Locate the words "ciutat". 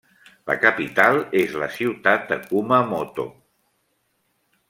1.75-2.25